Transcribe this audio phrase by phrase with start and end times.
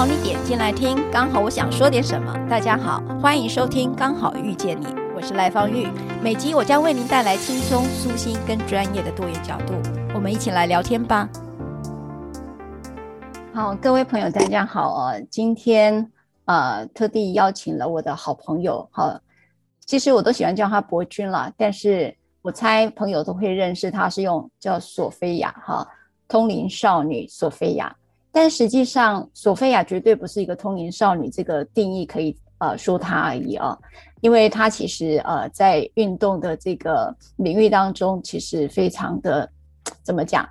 [0.00, 2.34] 好你点进来听，刚好我想说点什么。
[2.48, 5.86] 大家好，欢迎收听《刚好遇见你》，我是赖芳玉。
[6.22, 9.74] 每集我将为您带来轻松、舒心跟专业的多元角度，
[10.14, 11.28] 我们一起来聊天吧。
[13.52, 15.20] 好，各位朋友，大家好啊！
[15.30, 16.10] 今天
[16.46, 19.20] 呃，特地邀请了我的好朋友哈，
[19.84, 25.86] 其实我都喜欢叫他博君了，但是我猜朋友都会认识他，是用叫索菲亚哈，
[26.26, 27.94] 通灵少女索菲亚。
[28.32, 33.76] 但实际上，索菲亚绝对不是一个通灵少女这个定义可以呃说她而已啊，
[34.20, 39.50] 因为她其实呃在运动的这个领域当中，其实非常的
[40.04, 40.48] 怎么讲，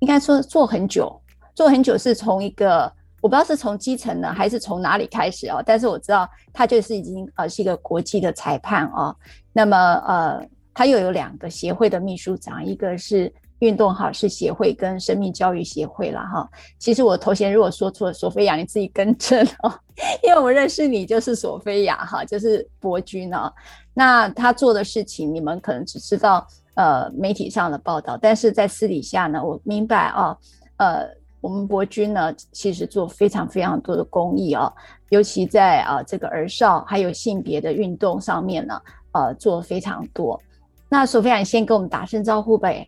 [0.00, 1.16] 应该说做很久，
[1.54, 9.14] 做很久是从一个我不知道是从基层呢还是从哪里开始啊，但是我知道她就是已经呃是一个国际的裁判啊，
[9.52, 9.76] 那么
[10.08, 13.32] 呃她又有两个协会的秘书长，一个是。
[13.60, 16.46] 运动好事协会跟生命教育协会了哈，
[16.78, 19.72] 其实我头衔如果说错，索菲亚你自己更正哦，
[20.22, 23.50] 因为我认识你就是索菲亚哈，就是伯君呢。
[23.94, 30.36] 那他做的事情你们可能只知道呃媒体上的报道，但是在私底下呢，我明白啊，
[30.76, 31.08] 呃，
[31.40, 34.70] 我们博君呢其实做非常非常多的公益啊，
[35.08, 38.78] 尤其在啊这个儿少还有性别的运动上面呢，
[39.12, 40.38] 呃做非常多。
[40.90, 42.86] 那索菲亚先跟我们打声招呼呗。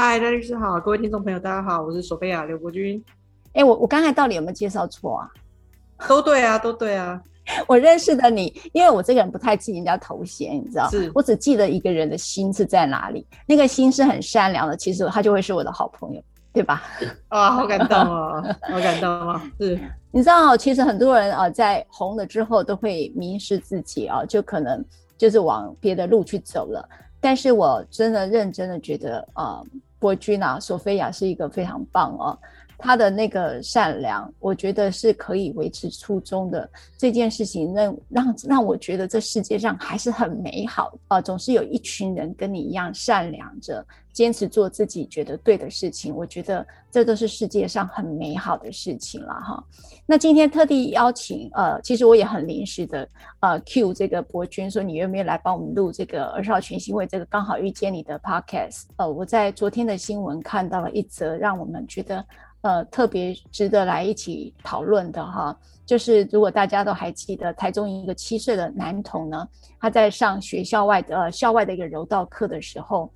[0.00, 3.04] 嗨，大律师好，各位听众朋友，大家好，我是索菲亚刘国军。
[3.46, 5.28] 哎、欸，我我刚才到底有没有介绍错啊？
[6.08, 7.20] 都对啊，都对啊。
[7.66, 10.88] 我认识的你，因为我这个人不太记人家头衔，你知道？
[10.88, 16.84] 是我只记得一个人的心是在哪里，那个心是很善良的，其实他就会是我的好朋友，对吧？
[17.26, 19.40] 啊，好感动哦，好感动哦。
[19.58, 19.76] 是，
[20.12, 24.80] 你知道，其实很多人啊，在红了之后都会迷失自己啊，就可能
[25.16, 26.88] 就是往别的路去走了。
[27.20, 29.60] 但是我真的认真的觉得啊。
[29.98, 32.38] 伯君啊，索菲亚是一个非常棒哦，
[32.78, 43.84] 他的那个善良，我觉得是可以维持初衷的这件事情，让让让我觉得这世界上还是很美好啊，呃，总是有一群人跟你一样善良着。
[44.10, 49.62] 坚持做自己觉得对的事情，我觉得这都是世界上很美好的事情了哈。
[50.06, 53.08] 那今天特地邀请，呃，其实我也很临时的，
[53.38, 58.86] 呃，cue 这个博君说，你愿不愿意来帮我们录这个儿少权心会这个刚好遇见你的 podcast？
[58.96, 62.24] 呃，我在昨天的新闻看到了一则让我们觉得
[62.62, 69.48] 呃特别值得来一起讨论的哈，就是如果大家都还记得，台中一个七岁的男童呢，
[69.80, 73.10] 他在上学校外的呃校外的一个柔道课的时候。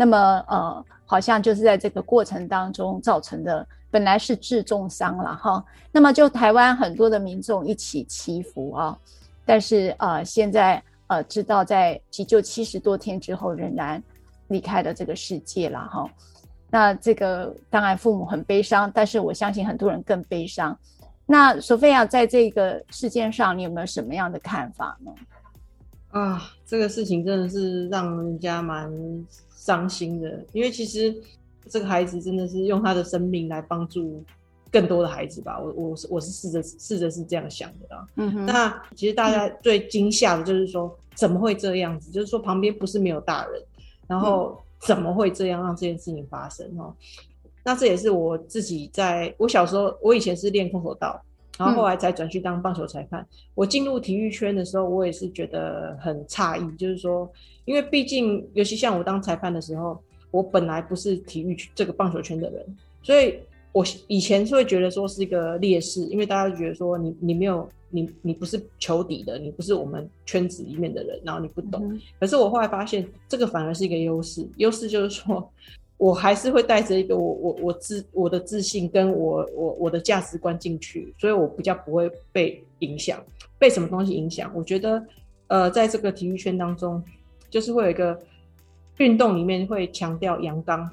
[0.00, 0.16] 那么
[0.46, 5.64] 呃，好像就是在这个过程当中造成的，本来是致重伤了哈。
[5.90, 8.96] 那么就台湾很多的民众一起祈福啊，
[9.44, 14.00] 但是呃，现在呃知道在急救七十多天之后仍然
[14.46, 16.08] 离开了这个世界了哈。
[16.70, 20.78] 那这个当然父母很悲伤，但是我相信很多人更悲伤。
[21.26, 25.12] 那索菲亚在这个事件上，你有没有什么样的看法呢？
[26.10, 28.92] 啊，这个事情真的是让人家蛮。
[29.60, 31.14] 伤心的，因为其实
[31.68, 34.24] 这个孩子真的是用他的生命来帮助
[34.70, 35.58] 更多的孩子吧。
[35.60, 38.06] 我我是我是试着试着是这样想的啊。
[38.14, 38.46] 嗯哼。
[38.46, 42.10] 那其实大家最惊吓的就是说，怎么会这样子？
[42.10, 43.62] 就是说旁边不是没有大人，
[44.06, 46.94] 然后怎么会这样让这件事情发生哦？
[47.64, 51.20] 那这也是我自己在我小时候，我以前是练空手道，
[51.58, 53.26] 然后后来才转去当棒球裁判。
[53.54, 57.30] 我进入体育圈的时候，我也是觉得很诧异，就是说。
[57.64, 63.38] 因为毕竟，尤其像我当裁判的时候，我本来不是体育这个棒球圈的人，所以
[63.78, 71.80] 我以前是会觉得说是一个劣势，因为大家觉得说你你没有你你不是球底的，你不是我们圈子里面的人，然后你不懂。
[71.92, 75.48] 嗯、可是我后来发现，这个反而是一个优势，优势就是说
[75.96, 83.22] 我还是会带着一个我我我自我的自信跟我我我的价值观进去，所以我比较不会被影响，
[83.58, 84.50] 被什么东西影响？
[84.54, 85.00] 我觉得
[85.46, 87.02] 呃，在这个体育圈当中。
[87.50, 88.20] 就是会有一个
[88.98, 90.86] 运动里面会强调阳刚，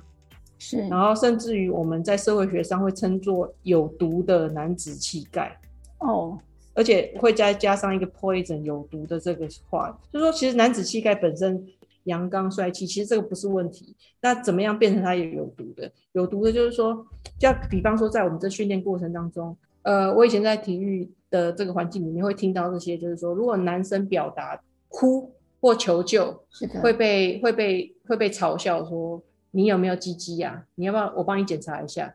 [0.57, 5.57] 是，然后甚至于我们在社会学上会称作有毒的男子气概
[5.99, 6.37] 哦，
[6.73, 11.65] 而且会再加上一个 poison 有毒的这个话，就是说其实男子气概本身
[12.05, 15.91] 阳刚帅气，其实这个不是问题，那怎么样变成他也有毒的？
[16.13, 17.05] 有毒的就是说，
[17.37, 25.31] 就比方说在我们这训练过程当中，呃，我以前在体育的这个环境里面会听到这些，就是说如果男生表达哭。
[25.61, 29.19] 或求救是的，会被会被会被嘲笑说，
[29.55, 30.65] 你有没有鸡鸡呀？
[30.75, 32.13] 你要不要我帮你检查一下？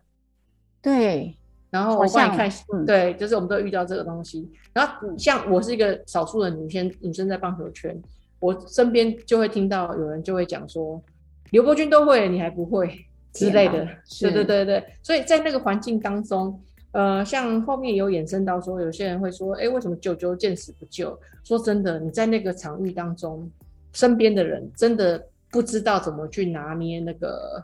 [0.82, 1.34] 对，
[1.70, 4.46] 然后我帮你看，嗯，对，就是我们都遇到这个东西。
[4.74, 7.98] 然后像我是一个少数的女生，女生在棒球圈，
[8.40, 11.02] 我身边就会听到有人就会讲说，
[11.50, 13.88] 刘伯君都会，你还不会之类的。
[14.20, 16.60] 对对对对，所以在那个环境当中，
[16.92, 21.18] 呃，像后面有衍生到说，有些人会说，哎，为什么救救见死不救？
[21.42, 23.50] 说真的，你在那个场域当中，
[23.94, 27.62] 身边的人真的不知道怎么去拿捏那个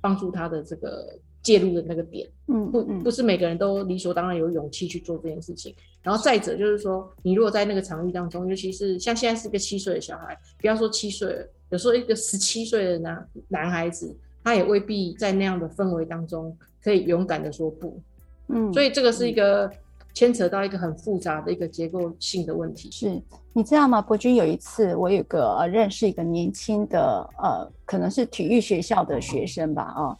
[0.00, 5.74] 帮助他的这个介入的那个点，嗯，不，不是每个人都理所当然有勇气去做这件事情。
[6.02, 18.00] 然后再者就是说，你如果在那个场域当中，尤其是像现在是一个七岁的小孩，不要说七岁了，有时候一个十七岁的男男孩子，他也未必在那样的氛围当中可以勇敢的说不。
[18.48, 19.70] 嗯，所以这个是一个
[20.14, 22.90] 牵扯到一个很复杂的一个结构性的问题。
[22.90, 23.22] 是，
[23.52, 24.02] 你知道吗？
[24.02, 30.16] 伯君有一次，我有个呃认识一个年轻的呃，可能是体育学校的学生吧，哦，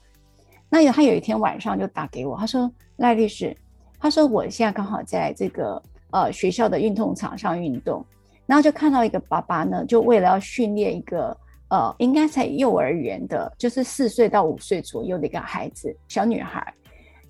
[0.68, 3.56] 那有他有一天晚上就打给我，他说赖律师，
[3.98, 8.04] 他说我现在刚好在这个呃学校的运动场上运动，
[8.46, 11.36] 然后就看到一个爸爸呢，就为了要训练一个
[11.68, 16.74] 呃应该在幼儿园的，就是四岁到五岁左右的一个孩子，小女孩。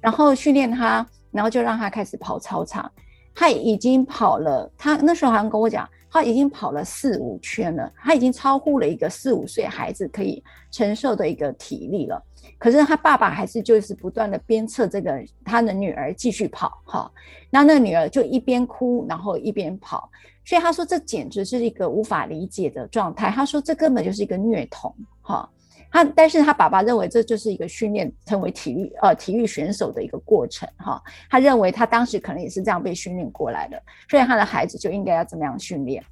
[0.00, 2.90] 然后训练他，然后就让他开始跑操场。
[3.34, 10.42] 他已经跑了，他那时候好像跟我讲，他已经跑了四五圈了，他已经超乎了一个四五岁孩子可以
[10.72, 12.20] 承受的一个体力了。
[12.58, 17.10] 可是他爸爸还是就是不断的鞭策这个他的女儿继续跑，哈。
[17.50, 20.10] 那那女儿就一边哭，然后一边跑。
[20.44, 23.30] 所以他说这简直是一个无法理解的状态。
[23.30, 24.92] 他说这根本就是一个虐童，
[25.22, 25.48] 哈。
[25.90, 31.02] 他，但是他爸爸认为这就是一个训练成为体育呃体育选手的一个过程哈。
[31.28, 36.02] 他认为他当时可能也是这样被训练过来的，所以他的孩子就应该要怎么样训练。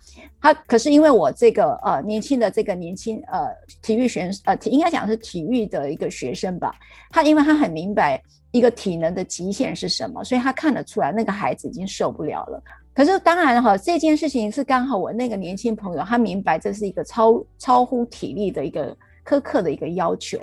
[0.40, 3.48] 他可是因为我这个呃年轻的这个年轻呃
[3.80, 6.74] 体育选呃应该讲是体育的一个学生吧，
[7.10, 8.20] 他因为他很明白
[8.50, 12.62] 一个体能的极限是什么，所以他看得出来那个孩子已经受不了了。
[12.92, 18.96] 可是当然哈，这件事情是刚好我那个年轻朋友他明白这是一个超超乎体力的一个。
[19.28, 20.40] 苛刻的一个要求，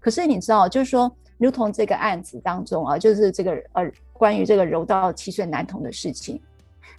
[0.00, 6.40] 可是你知道，就是说，如同这个案子当中啊，就是这个呃，关于这个柔道七岁男童的事情，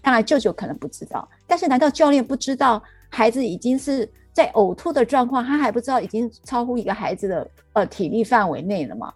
[0.02, 9.14] 当然舅舅可能不知道，但是难道教练不知道孩子已经是在呕吐的状况，他还不知道已经超乎一个孩子的呃体力范围内了吗？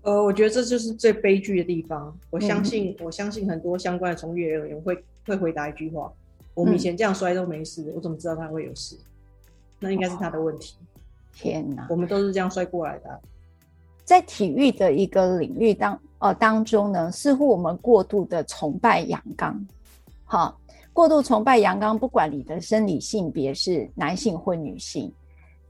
[0.00, 2.16] 呃，我觉得这就是最悲剧的地方。
[2.30, 6.10] 我相信，嗯、我相信很多相关的从业人员会会回答一句话：
[6.54, 8.96] 我们以前这样摔都没事，嗯、我怎么知道他会有事？
[9.80, 10.76] 那应该是他的问题。
[11.36, 13.18] 天哪，我们都是这样摔过来的啊。
[14.04, 19.66] 在体育的一个领域当呃当中呢，似乎我们过度的崇拜阳刚，
[20.24, 20.58] 好，
[20.94, 25.12] 过度崇拜阳刚，不管你的生理性别是男性或女性，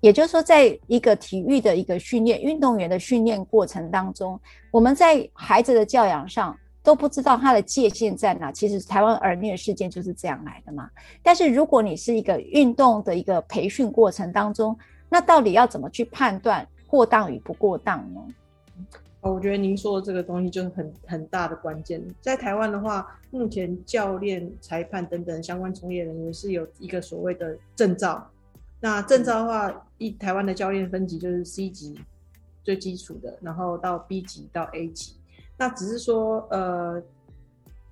[0.00, 4.38] 也就是说，在一个体育的一个训练，运动员的训练过程当中，
[4.70, 8.52] 我们在孩子的教养上都不知道他的界限在哪。
[8.52, 10.88] 其实台湾儿虐事件就是这样来的嘛。
[11.22, 14.78] 但是如果你是一个运动的一个培训过程当中，
[15.08, 18.20] 那到底要怎么去判断过当与不过当呢？
[19.20, 22.03] 我觉得您说的这个东西就是很很大的关键。
[22.20, 28.31] 在台湾的话，目前教练、裁判等等相关从业人员是有一个所谓的证照。
[28.81, 31.99] 那证照的话，一台湾的教练分级就是 C 级
[32.62, 35.17] 最基础的，然后到 B 级到 A 级。
[35.56, 37.03] 那只是说，呃。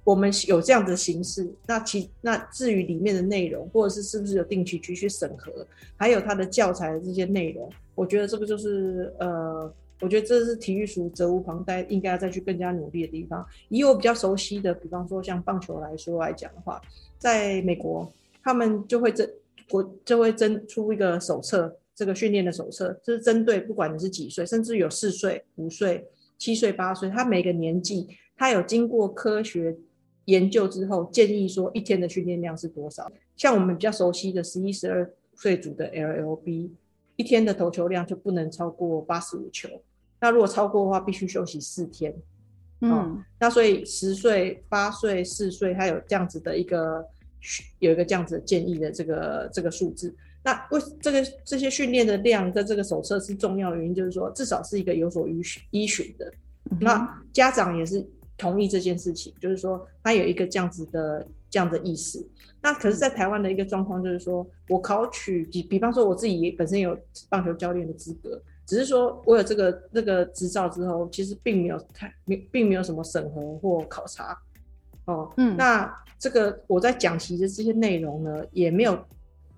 [0.04, 5.66] 我们有这样的形式，那其那至于里面的内容，或者是是不是有定期去去审核，
[5.96, 9.72] 还有它的教材的这些内容，我觉得这个就是呃，
[10.02, 13.42] 我觉得这是体育署责无旁贷，应该要再去更加努力的地方。
[13.70, 16.78] 以我比较熟悉的，比方说像棒球来说来讲的话，
[17.18, 19.26] 在美国，他们就会征
[19.70, 26.06] 国就会征出一个手册，这个训练的手册，就是针对不管你是几岁，甚至有四岁、五岁、
[26.36, 28.06] 七岁、八岁，他每个年纪，
[28.36, 29.74] 他有经过科学。
[30.26, 33.10] 研究之后建议说，一天的训练量是多少？
[33.36, 36.70] 像我们比较熟悉的十一、十二岁组的 LLB，
[37.16, 39.68] 一天的投球量就不能超过八十五球。
[40.20, 42.14] 那如果超过的话，必须休息四天。
[42.80, 47.04] 嗯、哦，那所以十岁、八岁、四岁，他有这样子的一个
[47.78, 50.14] 有一个这样子的建议的这个这个数字。
[50.42, 56.32] 那为这个这些训练的量在这个手册是重要的原因，就是说至少是一个有所依循依循的。
[56.70, 58.06] 嗯、那家长也是。
[58.36, 62.26] 同意这件事情，就是说他有一个这样子的这样的意思。
[62.60, 66.98] 那可是，在台湾的一个状况就是说，我考取比比方说我自己本身有
[67.28, 74.36] 棒球教练的资格，只是说我有这个那个执照之后，其实并没有太并并没有什么审核或考察。
[75.04, 78.98] 哦，嗯，那这个我在讲习的这些内容呢，也没有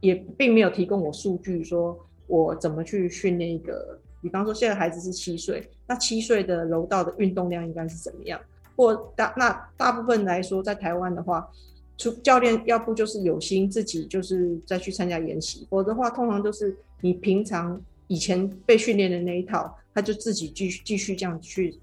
[0.01, 8.41] 也并没有提供我数据，说我怎么去训练一个，比方说现在孩子是七岁，那七岁的柔道的运动量应该是怎么样？
[8.77, 11.49] 或大那大部分来说，在台湾的话，
[11.97, 21.75] 出教练要不就是有心自己就是再去参加研习，否则的话，通常都是你平常以前被训练的那一套，他就自己继续继续这样去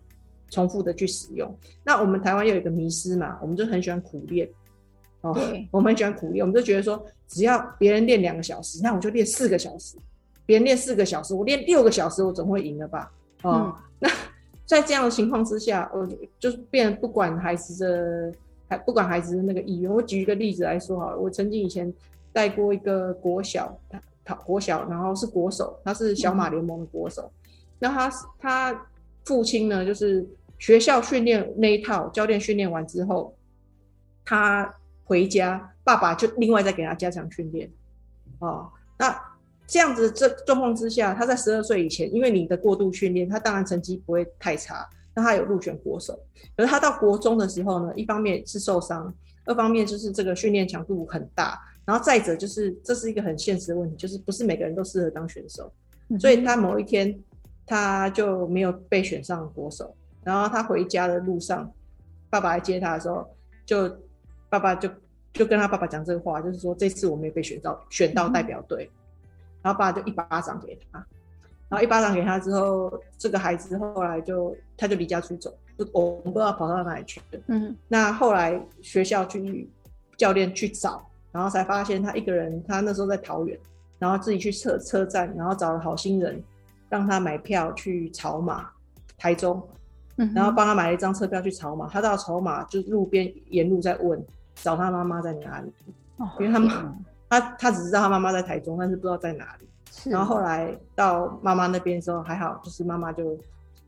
[0.49, 1.53] 重复的去使用。
[1.83, 4.47] 那我们台湾又有一个迷失嘛，我们就很喜欢苦练
[5.21, 5.35] 哦，
[5.71, 9.97] 我们很喜欢苦练，我们就觉得说，只要别人练两个小时，那我就练四个小时；
[10.45, 13.11] 别人练四个小时，我练六个小时，我总会赢了吧？
[13.41, 14.09] 哦，嗯、那
[14.73, 16.07] 在这样的情况之下，我
[16.39, 18.37] 就是变不管孩子的，
[18.67, 19.91] 还不管孩子的那个意愿。
[19.91, 21.93] 我举一个例子来说好了，我曾经以前
[22.31, 23.77] 带过一个国小，
[24.25, 27.31] 他国小，然后是国手，他是小马联盟的国手。
[27.79, 28.87] 那他他
[29.25, 30.27] 父亲呢，就是
[30.57, 33.33] 学校训练那一套，教练训练完之后，
[34.25, 34.73] 他。
[35.05, 37.69] 回家，爸爸就另外再给他加强训练，
[38.39, 39.13] 哦，那
[39.65, 46.17] 这样子这状况之下，他在十二岁以前，因为你的过度训练，他当然成绩不会太差，那他有入选国手。
[46.55, 49.13] 可是他到国中的时候呢，一方面是受伤，
[49.45, 55.71] 二方面就是这个训练强度很大，然后再者就是这是一个很现实的问题，就是不是每个人都适合当选手，
[56.19, 57.17] 所以他某一天
[57.65, 61.71] 他就没有被选上国手，然后他回家的路上，
[62.29, 63.27] 爸爸来接他的时候
[63.65, 63.89] 就。
[64.49, 64.87] 爸爸就
[65.33, 69.02] 就跟他爸爸讲这个话，就是说这次我没有被选到选到代表队，嗯、
[69.63, 70.99] 然后爸爸就一巴掌给他，
[71.69, 77.39] 然后一巴掌给他之后，这个孩子后来就他就离家出走，就我们不知道跑到哪里去了。
[77.47, 79.67] 嗯，那后来学校去
[80.17, 83.57] 教练去找，然后才发现他一个人，他那时候在桃园，
[83.97, 86.43] 然后自己去车车站，然后找了好心人
[86.89, 88.69] 让他买票去草马
[89.17, 89.65] 台中，
[90.35, 94.23] 然后帮他买了一张车票去草马，他到草马就路边沿路在问。
[94.55, 95.73] 找他妈妈在哪里？
[96.17, 96.95] 哦、因为他妈，
[97.39, 99.67] 他他只知道他妈妈在台中，但是不知道在哪里。
[100.09, 103.37] 然后后来到妈妈那边的时候，还好，就是妈妈就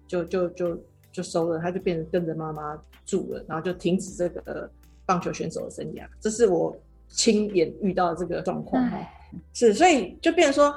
[0.08, 0.80] 就就就
[1.12, 4.70] 就收了，他就变成跟着妈妈住了，然后就停止这个
[5.06, 6.08] 棒球选手的生涯。
[6.20, 6.76] 这是我
[7.08, 8.84] 亲眼遇到的这个状况。
[8.84, 9.12] 唉
[9.54, 10.74] 是，所以就变成说，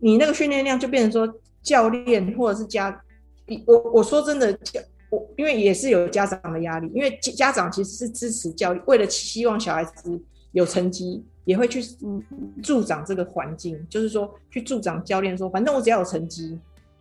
[0.00, 3.02] 你那个训练量就变成说，教练或者是家，
[3.66, 4.58] 我我说真的
[5.10, 11.82] 我因为也是有家长的压力，因为家长其实是支持教育，为了希望小孩子有成绩，也会去
[12.62, 16.58] 助长这个环境，就是说去助长教练说，反正我只要有成绩，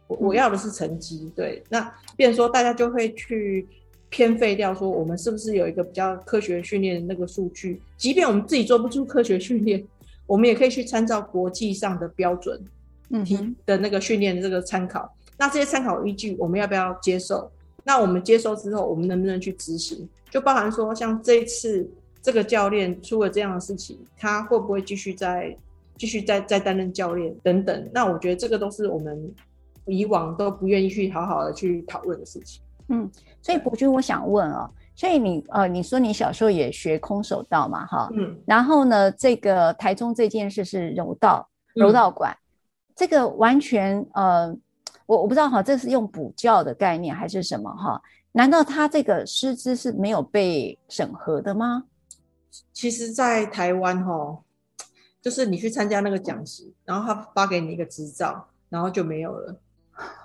[0.08, 1.32] 我我要的是成绩。
[1.36, 3.68] 对，那变成说大家就会去
[4.10, 7.82] 偏废掉说，我们是不是有一个比较科学训练的那个数据？
[7.98, 9.84] 即便我们自己做不出科学训练，
[10.26, 12.60] 我们也可以去参照国际上的标准，
[13.10, 15.14] 嗯，的那个训练的这个参考。
[15.38, 17.52] 那这些参考依据，我们要不要接受？
[17.84, 20.08] 那我们接收之后，我们能不能去执行？
[20.30, 21.90] 就包含说，像这一次
[22.22, 25.58] 这个教练出了这样的事情，他会不会继续在
[25.98, 27.90] 继续在在担任教练等等？
[27.94, 29.34] 那我觉得这个都是我们
[29.86, 32.62] 以往都不愿意去好好的去讨论的事情。
[32.90, 33.10] 嗯，
[33.42, 42.42] 所以伯君，我想问啊、哦，所以你呃，你说你小时候也学空手道嘛，哈，嗯，然后呢，这个台中这件事是柔道柔道馆，嗯、
[42.96, 44.56] 这个完全呃。
[45.08, 48.02] 我我不知道哈，这是用补教的概念还是什么哈？
[48.32, 51.84] 难道他这个师资是没有被审核的吗？
[52.74, 54.38] 其实，在台湾哈，
[55.22, 59.56] 就是你去参加那个讲习，然后他发给你一个执照，然后就没有了，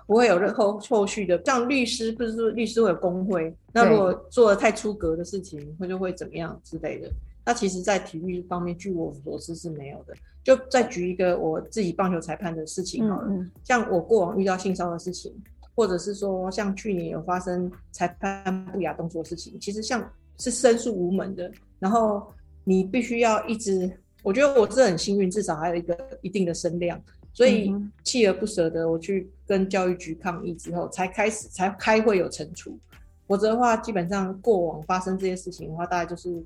[0.06, 1.40] 不会有任何后续的。
[1.44, 7.10] 像律师，不是说律师会有工会，那如果做的太出格的事情，会就会怎么样之类的。
[7.44, 10.14] 那其实，在体育方面，据我所知是没有的。
[10.42, 15.32] 就再举一个我自己棒球裁判的事情好了，嗯嗯、像我过往遇到性骚扰的事情，
[15.74, 21.50] 或者是说像去年有发生裁判不雅动作的事情，其实像是申诉无门的。
[21.78, 22.26] 然后
[22.64, 23.90] 你必须要一直，
[24.22, 27.00] 我觉得我是很幸运，至少还有一个一定的声量，
[27.32, 27.70] 所以
[28.04, 32.78] 锲而不舍的我去跟教育局抗议之后，才开始才开会有惩处。
[33.26, 36.42] 否则的话，基本上过往发生这些事情的话，大概就是。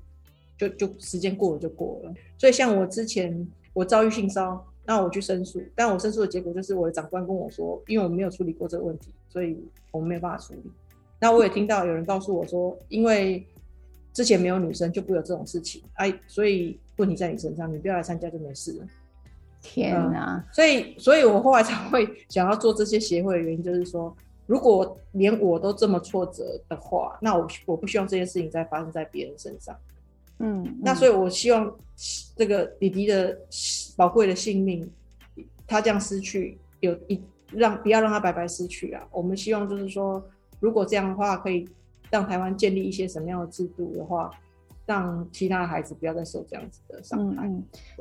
[0.57, 9.57] 就就时间过了就过了，所以像我之前我遭遇性骚扰，那我去申诉，但我申诉的结果就是我的长官跟我说，因为我没有处理过这个问题，所以
[9.89, 10.61] 我们没有办法处理。
[11.19, 13.43] 那我也听到有人告诉我说，因为
[14.13, 18.85] 之前没有女生就不会有这种事情，哎，所以问题在你身上，你不要来参加就没事了。
[19.61, 20.35] 天哪！
[20.35, 24.15] 嗯，所以所以我后来才会想要做这些协会的原因，就是说，
[24.47, 29.75] 如果连我都这么挫折的话，那我我不希望这件事情再发生在别人身上。
[30.39, 31.71] 嗯，嗯，那所以，我希望
[32.35, 33.37] 这个弟弟的
[33.95, 34.89] 宝贵的性命，
[35.67, 39.07] 他这样失去，有一让不要让他白白失去啊！
[39.11, 40.23] 我们希望就是说，
[40.59, 41.69] 如果这样的话，可以
[42.11, 44.29] 让台湾建立一些什么样的制度的话，
[44.85, 47.49] 让其他的孩子不要再受这样子的伤害。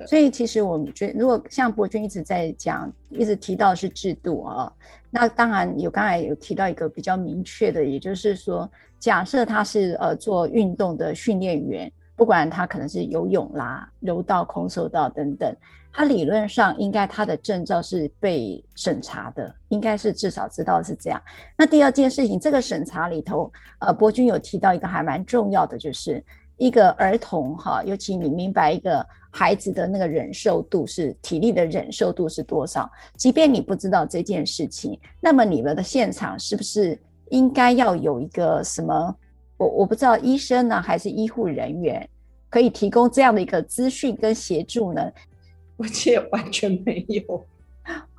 [0.07, 4.71] 所以，其实我们觉得，如果像博君一直在讲，一直提到的是制度啊，
[5.11, 11.91] 那当然有刚才有提到一个比较明确的，也就是说，假设他是呃做运动的训练员。
[12.21, 15.57] 不管他可能是游泳啦、柔道、空手道等等，
[15.91, 21.19] 他理论上应该他的证照是被审查的，应该是至少知道是这样。
[21.57, 26.23] 那第二件事情，这个审查里头，呃，博君有提到一个还蛮重要的，就是
[26.59, 32.87] 一个儿童哈，尤其你明白一个孩子的那个忍受度是体力的忍受度是多少，
[33.17, 37.01] 即便你不知道这件事情，那么你们的现场是不是
[37.31, 39.17] 应该要有一个什么？
[39.61, 42.09] 我我不知道医生呢，还是医护人员
[42.49, 45.13] 可以提供这样的一个资讯跟协助呢？
[45.77, 47.47] 我记得完全没有，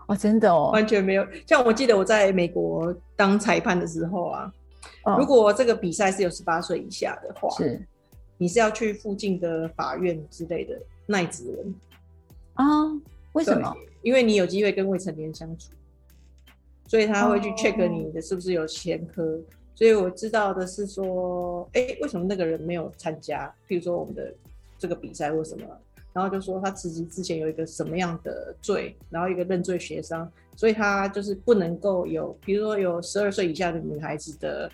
[0.05, 1.25] 哦，真的哦，完全没有。
[1.47, 4.53] 像我记得我在美国当裁判的时候啊，
[5.05, 7.81] 哦、如果这个比赛是有十八岁以下的话，是
[8.37, 11.75] 你是要去附近的法院之类的耐指纹
[12.53, 12.65] 啊？
[13.33, 13.75] 为什么？
[14.03, 15.71] 因为你有机会跟未成年相处，
[16.87, 19.23] 所以他会去 check 你的是不是有前科。
[19.23, 19.41] 哦
[19.73, 23.51] 所以我知道的是说，哎、欸，为什么那个人没有参加？
[23.67, 24.31] 譬如说我们的
[24.77, 25.65] 这个比赛或什么，
[26.13, 34.71] 然后就说他辞职之前有一个什么样的罪，然后一个认罪协商，所以他就是不能够有，比如说有十二岁以下的女孩子的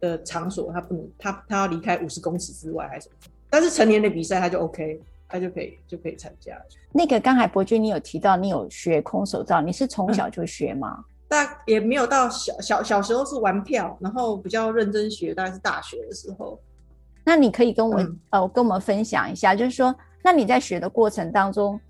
[0.00, 3.30] 的场所，他不能，他他要离开五十公尺之外还是什么？
[3.48, 4.98] 但是成年的比赛他就 OK，
[5.28, 6.60] 他就可以就可以参加。
[6.90, 10.96] 那个刚才博君你有提到你有学空手道，你是从小就学吗？
[10.98, 16.60] 嗯大也没有到小小小时候是玩票，然后比较认真学，大概是大学的时候。
[17.24, 21.80] 那你可以跟我、嗯、呃跟我们分享一下，就是说，那你在学的过程当中，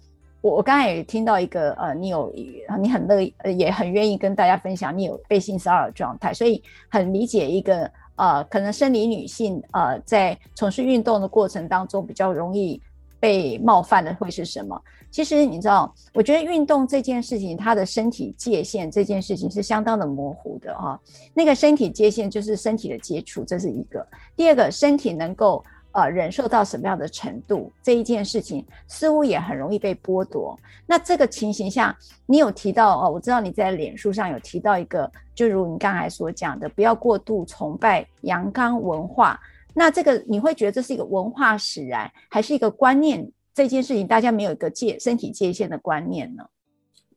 [0.41, 2.33] 我我刚才也听到一个呃，你有
[2.81, 12.81] 你很乐呃也很愿意跟大家分享你有被性骚扰的状态，所以很理解一个呃可能生理女性呃在从事运动的过程当中比较容易
[13.23, 14.83] 被冒犯的会是什么？
[15.09, 20.99] 其实你知道，我觉得运动这件事情，它的身体界限这件事情是相当的模糊的哈。
[21.33, 24.05] 那个身体界限就是身体的接触，这是一个。
[24.35, 30.59] 第二个，身体能够呃忍受到什么样的程度，这一件事情似乎也很容易被剥夺。
[30.85, 39.39] 那这个情形下，你有提到哦，我知道你在脸书上有提到一个，就如你刚才所讲的，不要过度崇拜阳刚文化。
[39.75, 43.31] 那这个你会觉得这是一个文化使然，还是一个观念？
[43.55, 46.43] 这件事情大家没有一个界身体界限的观念呢？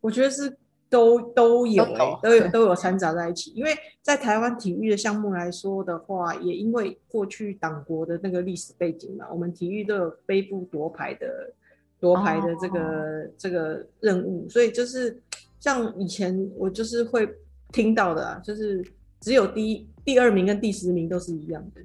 [0.02, 0.58] 我觉得是
[0.90, 3.52] 都都有、欸，都，有都有掺杂在一起。
[3.52, 11.54] 因为在台湾体育的项目来说的话，也因为过去党国的那个历史背景嘛，我们体育都有背负夺牌的
[12.02, 15.18] 夺牌的这个、哦、这个任务，所以就是
[15.62, 17.28] 像以前我就是会
[17.72, 18.86] 听到的啊，就是
[19.22, 21.82] 只有第一、第二名跟第十名都是一样的，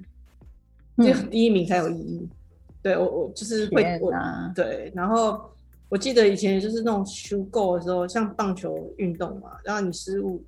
[1.03, 2.19] 只有第一名才有意义。
[2.21, 2.29] 嗯
[2.83, 4.11] 对我，我就是会我
[4.55, 5.39] 对，然后
[5.87, 10.43] 我记得以前就是那种修够的时候，像棒球运动嘛，然后你失误，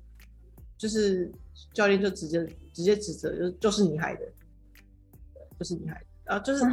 [0.76, 1.30] 就是
[1.72, 4.22] 教练就直接直接指责，就就是你害的，
[5.56, 6.64] 就是你害的，然后就是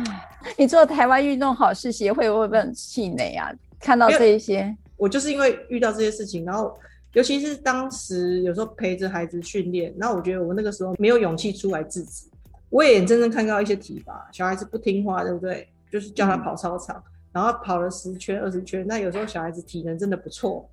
[0.57, 3.53] 你做台湾运动好事协会会不会很气馁啊？
[3.79, 6.75] 看到这一些，我就是因为遇到这些事情，然后
[7.13, 12.25] 尤其是当时有时候陪着孩子训练，然后我觉得我那个时候没有勇气出来制止。
[12.71, 15.67] 我也真正看到一些体罚，小孩子不听话，对不对？
[15.91, 17.03] 就是叫他跑操场，嗯、
[17.33, 18.83] 然后跑了十圈、二十圈。
[18.87, 20.67] 那有时候小孩子体能真的不错，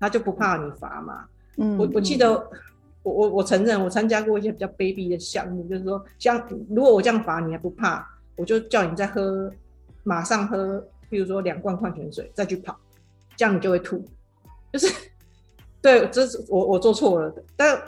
[0.00, 1.24] 他就不怕你罚嘛。
[1.56, 2.58] 嗯，我我记得，嗯、
[3.04, 9.48] 我我我承认，我参加过一些比较卑鄙的项目，就是说，像如果我这样罚你还不怕，我就叫你再喝，
[10.02, 12.76] 马上喝，比如说两罐矿泉水再去跑，
[13.36, 14.04] 这样你就会吐。
[14.72, 14.92] 就是，
[15.80, 17.80] 对，这是我我做错了的，但。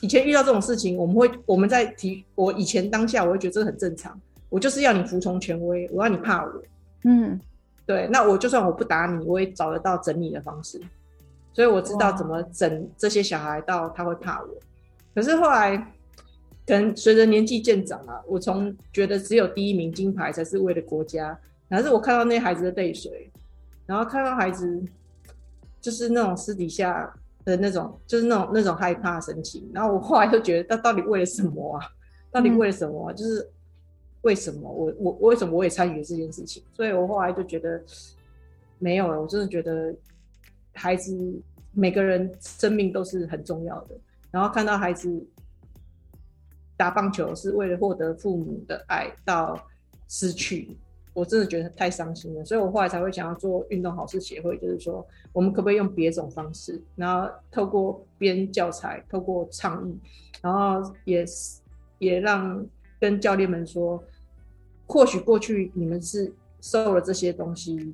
[0.00, 4.18] 以前遇到这种事情，我们会我们在提我以前当下，我会觉得这个很正常。
[4.48, 6.62] 我就是要你服从权威，我要你怕我。
[7.04, 7.38] 嗯，
[7.86, 8.08] 对。
[8.10, 10.80] 那我就算我不打你，我也找得到整你的方式。
[11.52, 14.48] 所以我知道怎么整这些小孩到他会怕我。
[15.14, 15.76] 可是后来，
[16.66, 23.30] 可能随着年纪渐长啊，我从觉得只有第一名金牌才是为了国家，还是我看到那些孩子的泪水，
[23.84, 24.82] 然后看到孩子
[25.80, 27.12] 就是那种私底下。
[27.50, 31.86] 的那种就是那种那种害怕神情，然后我后来就觉得，他到底为了什么啊？
[32.30, 33.12] 到底为了什么啊？
[33.12, 33.50] 就是
[34.22, 36.62] 为什么我我为什么我也参与了这件事情？
[36.72, 37.82] 所以我后来就觉得
[38.78, 39.20] 没有了。
[39.20, 39.94] 我真的觉得
[40.72, 41.12] 孩子
[41.72, 43.96] 每个人生命都是很重要的。
[44.30, 45.10] 然后看到孩子
[46.76, 49.58] 打棒球是为了获得父母的爱，到
[50.06, 50.76] 失去。
[51.12, 59.98] 我真的觉得太伤心了，所以我后来才会想要做运动好事协会，就是说，我们可不可以用别种方式，然后透过编教材，透过倡议，
[60.40, 61.24] 然后也
[61.98, 62.64] 也让
[63.00, 64.00] 跟教练们说，
[64.86, 67.92] 或许过去你们是受了这些东西，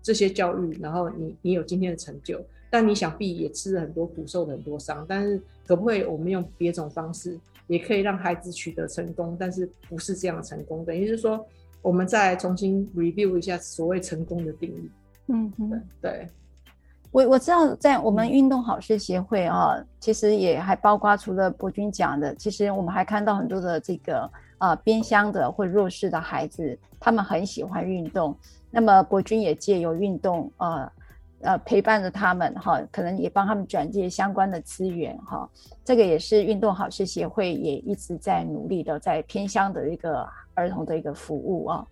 [0.00, 11.46] 这些教育，然后你你有今天的成就，但你想必也吃了很多苦，受了很多伤，但是可不可以我们用别种方式，也可以让孩子取得成功，但是不是这样成功，等于是说。
[11.86, 14.90] 我们再重新 review 一下所谓成功的定义。
[15.28, 16.26] 嗯哼，对，
[17.12, 28.36] 我我知道，在我们运动好事协会啊，嗯、其实也还包括除了博君讲的，其实我们还看到很多的这个呃边乡的或弱势的孩子，他们很喜欢运动。
[28.68, 30.90] 那么博君也借由运动呃
[31.40, 35.48] 呃陪伴着他们哈，可能也帮他们转介相关的资源哈。
[35.84, 41.86] 这个也是运动好事协会也一直在努力的，在偏乡的一个儿童的一个服务啊。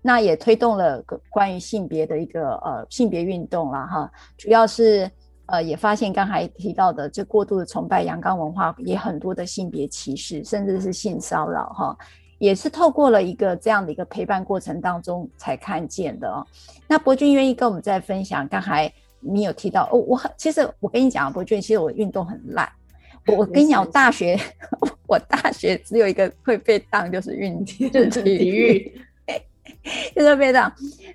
[0.00, 5.10] 那也推动了关于性别的一个呃性别运动啦哈，主要是
[5.46, 11.96] 呃也发现刚才提到的，这过度的崇拜阳刚文化，也很多的性别歧视，甚至是性骚扰哈，
[12.38, 16.46] 也是透过了一个这样的一个陪伴过程当中才看见的哦。
[16.86, 22.68] 那博君愿意跟我们再分享，刚才你有提到哦，我很其实我跟你讲，博君其实我运动很烂，
[23.26, 24.38] 我我跟你讲，我大学
[25.06, 29.00] 我大学只有一个会被当就是运就是体育。
[30.14, 30.72] 就是这样，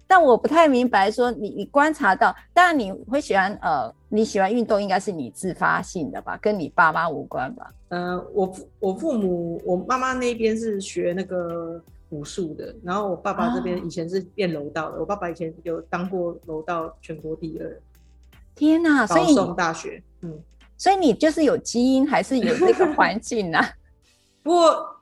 [0.08, 7.72] 但我不太明白，说你你观察到，当然你会喜欢呃，你喜欢运动应该是你自发性的吧，跟你爸妈无关吧？
[7.90, 17.82] 呃，我父我父母，我妈妈那边是学那个武术的，然后我爸爸这边以前是练柔道的，哦、我爸爸以前有当过柔道全国第二。
[18.56, 19.06] 天哪！
[19.06, 20.40] 所以大学，嗯，
[20.78, 23.68] 所以你就是有基因还是有这个 环境啊？
[24.42, 24.93] 不过。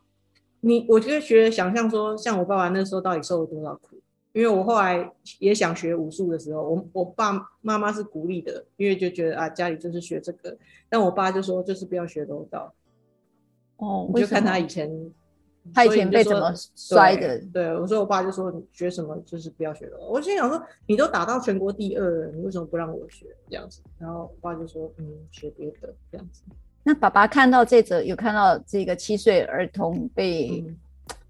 [0.62, 3.98] 你我觉得学想象说，像我爸爸那时候到底受了多少苦？
[4.34, 12.74] 因为我后来也想学武术的时候，我我爸妈妈是鼓励的，因为就觉得啊家里就是学这个，但我爸就说就是不要学柔道。
[13.76, 15.12] 哦，你就看他以前，
[15.74, 17.40] 他以前被怎么摔的？
[17.52, 20.06] 对，我说我爸就说你学什么就是不要学柔道。
[20.06, 23.82] 我心想说你都打到全国第二了，你为什么不让我学这样子？
[24.00, 26.44] 然后我爸就说嗯，学别的这样子。
[26.84, 30.78] 那爸爸看到这则，有看到这个七岁儿童被、嗯、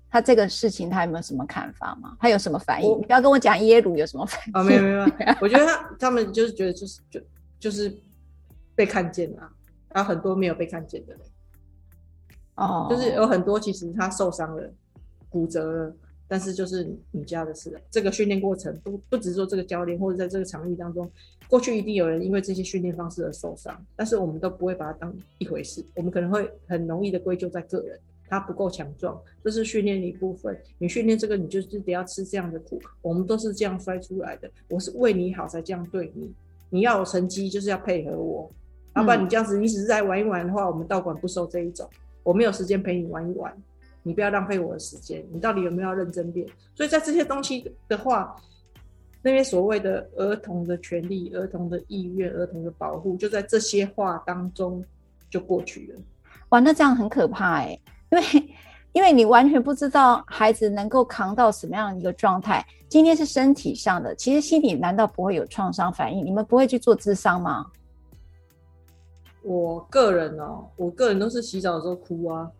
[0.10, 2.16] 他这个事情，他有没有什么看法吗？
[2.20, 3.00] 他有什么反应？
[3.00, 4.54] 你不要跟我讲耶鲁有什么反应？
[4.54, 5.06] 哦，没有没有，
[5.42, 7.20] 我觉得他他们就是觉得就是就
[7.60, 7.96] 就是
[8.76, 9.50] 被看见了，
[9.94, 11.22] 还有很多没有被看见的人。
[12.56, 14.72] 哦，就是有很多其实他受伤了，
[15.30, 15.96] 骨折了。
[16.32, 21.12] 但是就是你家的事，这个训练过程不不只是说这个教练，或者在这个场域当中，
[21.50, 30.58] 过去一定有人因为这些训练方式而受伤，但是我们都不会把它当一回事，我们可能会很容易的归咎在个人，他不够强壮，这是训练的一部分。
[30.78, 36.34] 你训练这个，你就是得要吃这样的苦，我们都是这样摔出来的，我是为你好才这样对你，
[36.70, 38.50] 你要有成绩就是要配合我，
[38.96, 41.90] 要不然你这样子，你只是在玩一玩的话，我们道馆不收这一种，
[42.24, 43.54] 我没有时间陪你玩一玩。
[44.04, 46.48] 你不要浪费我的时间，你到底有没有要认真练？
[46.76, 48.36] 所以在这些东西的话，
[49.22, 54.84] 那些所谓的儿童的权利、儿童的意愿、儿童的保护，就在这些话当中
[55.30, 56.02] 就过去了。
[56.50, 58.24] 哇，那这样很可怕哎，因为
[58.94, 62.66] 因为你完全不知道孩子能够扛到什么样的一个状态。
[62.90, 66.26] 今天是身体上的，其实心里难道不会有创伤反应？
[66.26, 67.68] 你们不会去做智商吗？
[69.44, 72.52] 我个人哦，我个人都是洗澡的时候哭啊。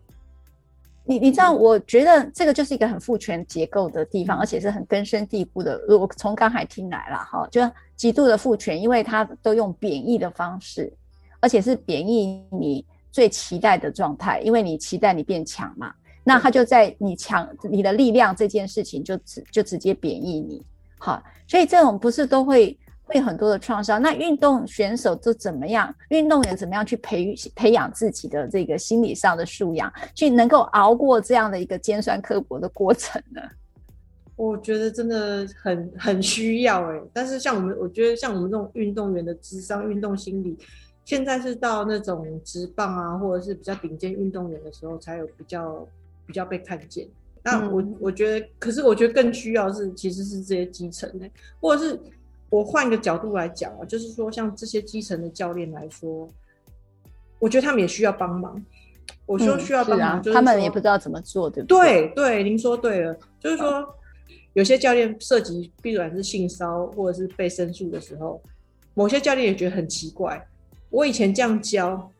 [1.04, 5.80] 你你知道，我觉得这个就是一个很父权结构的地方，而且是很根深蒂固的。
[5.88, 7.60] 我从刚才听来了哈，就
[7.96, 10.92] 极度的父权，因为他都用贬义的方式，
[11.40, 20.62] 而且是贬义你最期待的状态，因为你期待你变强嘛，那他就在你强你的力量这件事情就直就直接贬义你，
[20.98, 22.78] 好，所以这种不是都会。
[23.12, 25.94] 会很多的创伤，那运动选手都怎么样？
[26.08, 33.42] 运动员怎么样去培培养自己的这个心理上的素养，去能够熬过这样的一个尖酸刻薄的过程呢？
[34.34, 37.02] 我觉得真的很很需要哎、欸。
[37.12, 40.56] 但是像我们，我觉得像我们这种运动员的智商、运动心理，
[41.04, 45.86] 现在是到那种直棒啊，或者是比较顶尖运动员的时候，才有比较
[46.26, 47.06] 比较被看见。
[47.42, 51.28] 那我、嗯、我觉得，可是我觉得更需要是其实是这些基层的，
[51.60, 52.00] 或者是。
[52.52, 56.28] 我换一个角度来讲啊，就是说，像这些基层的教练来说，
[57.38, 58.62] 我觉得他们也需要帮忙。
[59.24, 62.08] 我说需要帮忙，就是、他们也不知道怎么做，对不对？
[62.08, 63.86] 对对，您说对了，就是说，嗯、
[64.52, 68.38] 有些教练涉及，不管是性骚或者是被申诉的时候，
[68.92, 70.46] 某些教练也觉得很奇怪。
[70.90, 72.12] 我以前这样教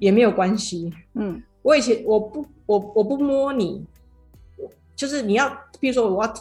[0.00, 3.86] 也没有关系，嗯，我以前我不我我不摸你，
[4.96, 6.34] 就是你要，比如说我要。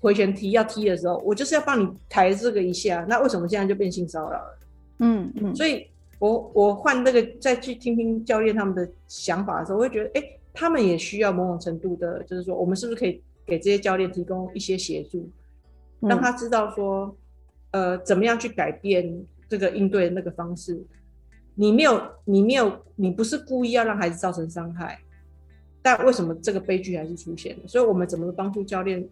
[0.00, 4.58] 回旋踢要踢的时候，我就是要帮你抬这个一下，那为什么现在就变性骚扰了？
[4.98, 5.86] 嗯嗯，所以
[6.18, 15.30] 我我换那个再去听听教练他们的想法的时候，我会觉得，哎、欸，他们也需要某种程度的，就是说，我们是不是可以给这些教练提供一些协助，
[16.00, 17.14] 让他知道说，
[17.70, 20.82] 呃，怎么样去改变这个应对的那个方式？
[21.54, 24.98] 你没有，你没有，你不是故意要让孩子造成伤害，
[25.80, 27.68] 但为什么这个悲剧还是出现了？
[27.68, 29.06] 所以我们怎么帮助教练？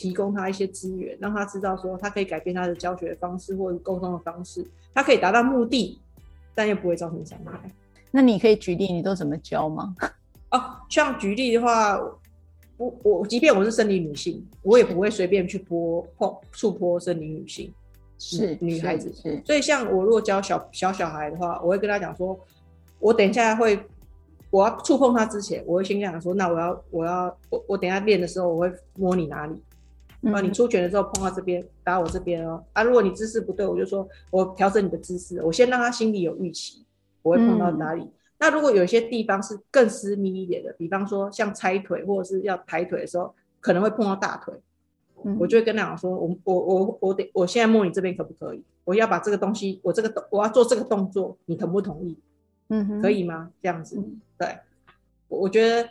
[0.00, 6.00] 提供他一些资源，让他知道说他可以改变他的教学方式或者沟通的方式，他可以达到目的，
[6.54, 7.70] 但又不会造成伤害。
[8.10, 9.94] 那你可以举例，你都怎么教吗？
[10.52, 10.58] 哦，
[10.88, 12.00] 像举例的话，
[12.78, 17.70] 我我即便我是生理女性，我也不会随便去泼碰触泼生理女性，
[18.16, 19.12] 是女孩子。
[19.14, 22.40] 是，是所以像我如果教小小小孩的话，我会跟他讲说，
[22.98, 23.78] 我等一下会。
[24.52, 29.54] 我要触碰他之前，我会先跟他说：“那我要，我要，我我等下练的时候，我会摸你哪里？
[30.22, 32.62] 啊、嗯，你出拳的时候碰到这边，打我这边哦。
[32.72, 35.42] 啊，如果你姿势不对，我就说我调整你的姿势。
[35.42, 36.84] 我先让他心里有预期，
[37.22, 38.02] 我会碰到哪里。
[38.02, 44.54] 嗯、那如果有些地方是更私密一点的，比方说像拆腿或者是要抬腿的时候，可能会碰到大腿，
[45.24, 48.62] 嗯、我就会跟他讲说：我我我我得，我现在摸你这边可不可以？
[48.84, 52.18] 我要把这个东西，我这个动，我要做这个动作，你同不同意？”
[52.72, 53.50] 嗯，可以吗？
[53.60, 54.56] 这样子，嗯、对，
[55.26, 55.88] 我我觉得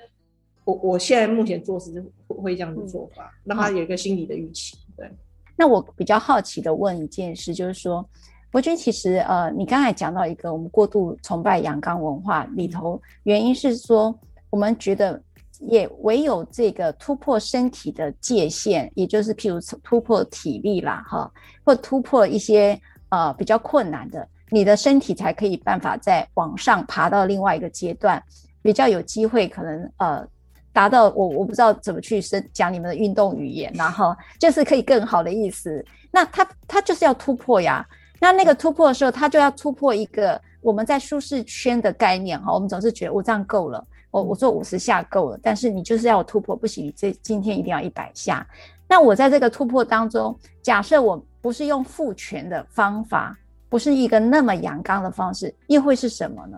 [0.70, 4.78] 我我现在目前做事就会这样子做法，嗯、让他有一个心理的预期。
[4.96, 5.10] 对，
[5.56, 8.08] 那我比较好奇的问一件事，就是说，
[8.52, 14.14] 伯君其实呃，你刚才讲到一个我们过度崇拜阳刚文化里头，原因是说
[14.50, 15.22] 我们觉得
[15.60, 21.32] 也唯有这个突破身体的界限，也就是譬如突破体力啦，哈，
[21.64, 22.80] 或突破一些
[23.10, 24.28] 呃比较困难的。
[24.52, 28.22] 你的身体才可以办法再往上爬到另外一个阶段，
[28.64, 30.28] 比较有机会可能呃
[30.74, 35.84] 达到我我不知道怎么去生讲你们的运动语言，然后就是可以更好的意思。
[36.12, 37.86] 那他他就是要突破呀，
[38.20, 42.54] 那那个突破的时候，他就要突破一个我们在舒适圈的概念哈。
[42.54, 48.46] 我们总是觉得我这样够了，我我做五十下够了，但是你就是要突破，不行，这今天一定要一百下。
[48.88, 53.38] 那我在这个突破当中，假设我不是用复权的方法。
[53.72, 56.58] 不是一个那么阳刚的方式，又会是什么呢？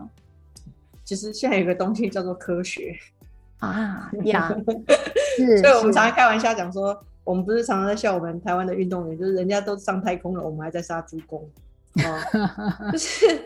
[1.04, 2.96] 其实现在有个东西叫做科学
[3.62, 4.54] 啊 呀，
[5.38, 11.50] 是所以我们常常开玩笑讲说，我们不是常常在笑我们台湾的运动员，就是人家都上太空了，我们还在杀猪工
[12.04, 12.22] 啊。
[12.92, 13.42] 就是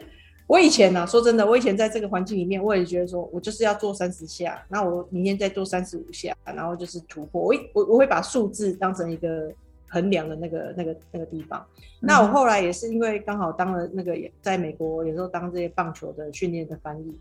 [0.48, 7.42] 我以前呢、啊，说真的，我以前在这个环境里面，我也觉得说我就是要做三十下，那我明天再做三十五下，然后就是突破。
[7.42, 9.52] 我我我会把数字当成一个。
[9.88, 11.64] 衡量的那个、那个、那个地方。
[12.02, 17.18] 那我后来也是因为刚好当了那个，在美国有时候当这些棒球的训练的翻译，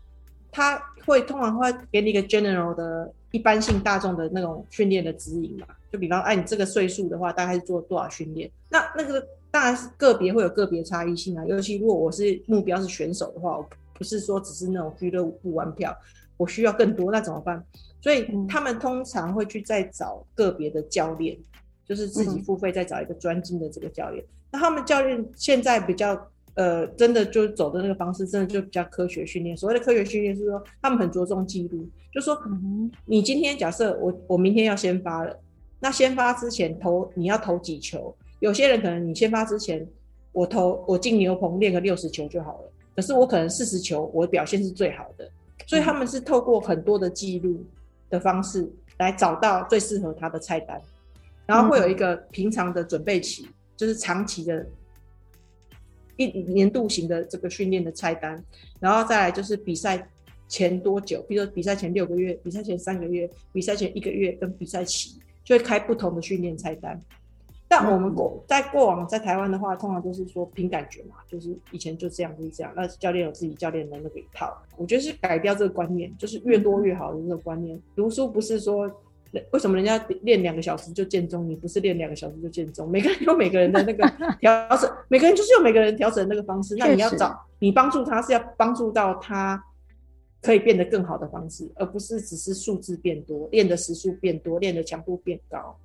[0.55, 5.67] 他会通常会给你一个 general 的一般性大众的那种训练的指引嘛。
[5.91, 8.49] 就比方，哎，你这个岁数的话，大概是做多少训练？
[8.69, 11.43] 那那个当然是个别会有个别差异性啊。
[11.45, 15.93] 尤其如果我是目标是选手的话，我不是说只是那种俱乐部玩票，
[16.37, 17.61] 我需要更多，那怎么办？
[18.01, 21.37] 所以他们通常会去再找个别的教练。
[21.87, 26.19] 就是自己付费再找一个专精的这个教练，嗯、那他们教练现在比较
[26.55, 29.55] 呃，真的就走的那个方式，真的就比较科学训练。
[29.55, 32.37] 所谓的科学训练是说，他们很着重记录，就说，
[33.05, 35.37] 你今天假设我我明天要先发了，
[35.79, 38.15] 那先发之前投你要投几球？
[38.39, 39.85] 有些人可能你先发之前，
[40.31, 45.29] 我投我进牛棚练个六十球就好了，可是我可能四十球我的表现是最好的，
[45.67, 47.63] 所以他们是透过很多的记录
[48.09, 50.81] 的方式来找到最适合他的菜单。
[51.47, 54.65] 然后会有一个平常的准备期，嗯、就是长期的
[56.17, 58.43] 一年度型的这个训练的菜单，
[58.79, 60.07] 然后再来就是比赛
[60.47, 66.99] 前多久，比如说比赛前六个月、比赛前三个月、比赛前一个月跟比赛期，就会开不同的训练菜单。
[67.67, 74.55] 但我们过在过往在台湾的话，通常就是说凭感觉嘛，就是以前就这样就是这样，那教练有自己教练的那个一套。
[74.77, 77.79] 我觉得是改掉这个观念，就是越多越好的这个观念。
[77.95, 78.89] 读书不是说。
[79.51, 82.89] 为什么人家练两个小时就建中，你不是练两个小时就建中？
[82.89, 84.09] 每个人有每个人的那个
[84.39, 86.73] 调整，每个人就是有每个人调整的那个方式。
[86.77, 89.61] 那你要找你帮助他，是要帮助到他
[90.41, 95.77] 可以变得更好的方式，而不是只是数字变多，练的时数变多，练的强度变高，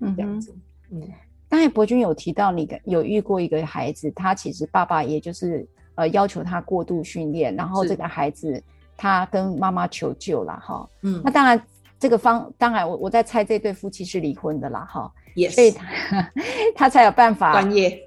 [0.00, 0.54] 嗯，这样子。
[0.90, 1.00] 嗯，
[1.48, 8.62] 刚才博君有提到，你有遇过一个孩子，他其实爸爸也就是呃要求他过度训练，然后这个孩子
[8.98, 10.86] 他跟妈妈求救了哈。
[11.02, 11.58] 嗯，那当然。
[11.98, 15.54] 这个方当然我，我我在猜这对夫妻是离婚的啦，哈，Yes.
[15.54, 16.30] 所以他
[16.76, 18.00] 他才有办法专业，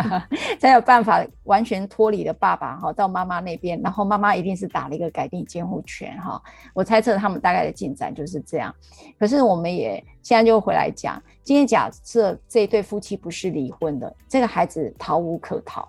[0.58, 8.74] 才有办法完全脱离了爸爸哈，到妈妈那边，然后妈妈一定是打了一个改变监护权哈，我猜测他们大概的进展就是这样。
[9.18, 15.86] 可是我们也现在就回来讲，今天假设这对夫妻不是离婚的，这个孩子逃无可逃，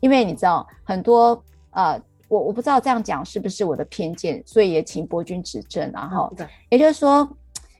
[0.00, 1.98] 因为你知道很多呃。
[2.32, 5.92] 我我不知道这样讲是不是我的偏见，所以也请伯君指正。
[5.92, 6.34] 然后，
[6.70, 7.28] 也就是说，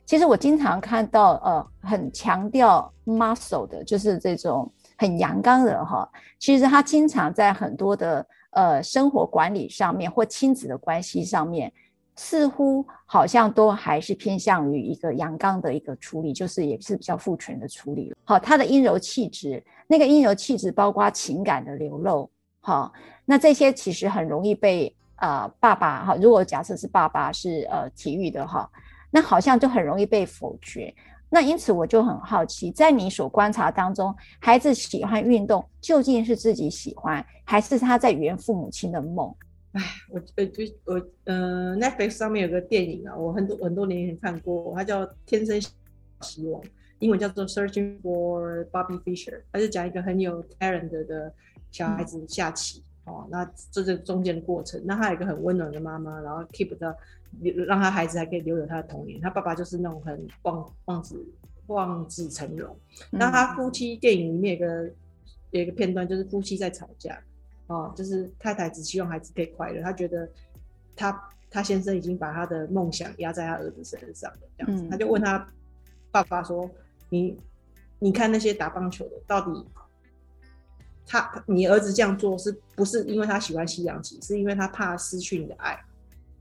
[0.05, 6.07] 其实我经常看到呃，很强调 muscle 的，就是这种很阳刚的哈。
[6.38, 11.73] 其实他经常在很多的呃生活管理上面或亲子的关系上面，
[12.17, 18.15] 似乎好像都还是偏向于一个阳刚的一个处理，就是也是比较父权的处理。
[18.25, 22.29] 好，他的阴柔气质，那个阴柔气质包括情感的流露。
[22.65, 22.93] 好，
[23.33, 28.71] 那这些其实很容易被呃爸爸哈，如果假设是爸爸是呃体育的哈，
[29.11, 30.95] 那好像就很容易被否决。
[31.31, 39.35] 那因此我就很好奇，在你所观察当中，孩子喜欢运动究竟是自己喜欢，还是他在圆父母亲的梦？
[39.73, 45.59] 哎，我呃就我呃 Netflix 上面有个电影啊，我很多很多年前看过，它叫《天生
[46.21, 46.61] 希望》，
[46.99, 51.33] 英文叫做《Searching for Bobby Fischer》，它是讲一个很有 talent 的
[51.71, 56.95] 小孩子下棋、哦，那这是中间的过程，那他有一个很温暖的妈妈，然后 keep 到
[57.67, 61.25] 让他孩子还可以留有他的童年，他爸爸就是那种很望望子
[61.67, 62.77] 望子成龙，
[63.11, 64.91] 那、嗯、他夫妻电影里面有个
[65.51, 67.19] 有一个片段就是夫妻在吵架。
[67.69, 70.29] 哦，就是太太只希望孩子可以快乐，她觉得
[70.95, 75.47] 他他先生已经把他的梦想压在他儿子身上了，这样子，他就问他
[76.11, 76.69] 爸爸说
[77.09, 77.38] ：“你
[77.99, 79.67] 你看那些打棒球的，到底
[81.07, 85.79] 他你儿子这样做是不是因为他喜欢西洋棋，是因为他怕失去你的爱？”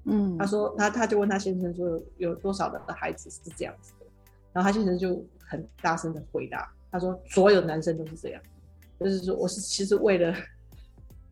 [0.06, 4.06] 嗯，他说他他就问他先生说有：“多少的孩子是这样子的？”
[4.54, 8.42] 然后他先生就很大声的回答他说：“所有男生都是这样，
[9.00, 10.36] 就是说我是其实为了。”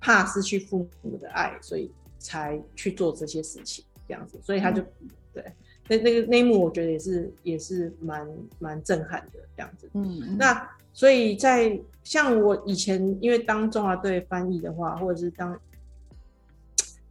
[0.01, 5.43] 怕失去父母的爱，所以才去做这些事情，这样子，所以他就、嗯、对
[5.89, 8.25] 那那个那一幕，我觉得也是也是蛮
[8.59, 9.89] 蛮震撼的这样子。
[9.93, 15.59] 嗯，那所以在像我以前，因为当中华队翻译的话，或者是当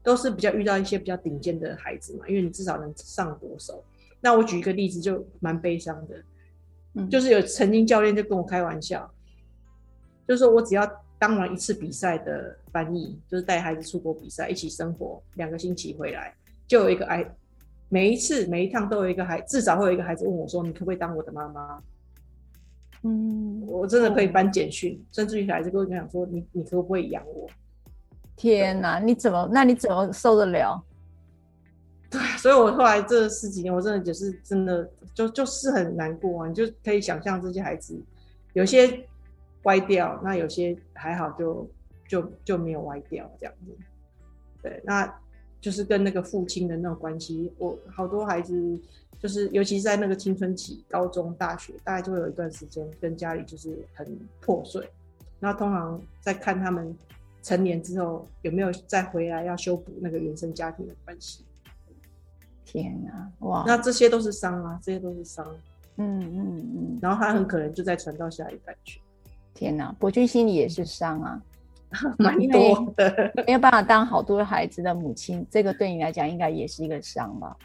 [0.03, 3.85] 都是比较遇到一些比较顶尖的孩子嘛，因为你至少能上国手。
[4.21, 6.23] 那我举一个例子，就蛮悲伤的，
[6.95, 9.13] 嗯，就是有曾经教练就跟我开玩笑，
[10.27, 10.89] 就是说我只要。
[11.21, 16.33] 当完一次比赛的翻译，就是带孩子出国比赛，一起生活两个星期回来，
[16.69, 17.29] 就有一个孩，
[17.89, 21.83] 每一次每一趟都有一个孩，至少会有一个孩子问我说：“你可不可以当我的妈妈？”
[23.03, 27.49] 嗯，我真的可以颁简讯，甚至于孩子跟我讲说：“你你可不可以养我？”
[28.37, 30.83] 天哪，你怎么那你怎么受得了？
[32.11, 36.49] 对，所以我后来这十几年，我真的就是真的就就是很难过啊！
[36.49, 38.01] 你就可以想象这些孩子
[38.53, 39.05] 有些。
[39.65, 41.69] 歪掉，那有些还好就，
[42.07, 43.77] 就就就没有歪掉这样子。
[44.63, 45.05] 对，那
[45.61, 47.53] 就是跟那个父亲的那种关系。
[47.59, 48.79] 我好多孩子，
[49.19, 54.07] 就是尤其是在那个青春期，高中、大学，大概就会有一段时间跟家里就是很
[54.41, 54.89] 破碎。
[55.41, 56.97] 那通常在看他们
[57.43, 61.45] 成年之后，有没有再回来要修补那个原生家庭的关系？
[62.65, 63.65] 天啊，哇！
[63.67, 65.47] 那这些都是伤啊，这些都是伤。
[65.97, 66.99] 嗯嗯嗯。
[67.01, 69.01] 然后他很可能就再传到下一代去。
[69.55, 71.43] 天哪，博君心里也是伤啊，
[72.19, 77.57] 蛮多的，没有办法当好多孩子的母亲，这个对你来讲应该也是一个伤吧？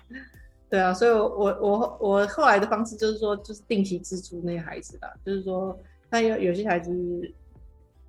[0.69, 5.77] 对啊，所以我，我我我后来的方式就是说，就是定期资助那些孩子吧，就是说，
[6.09, 6.91] 那有有些孩子，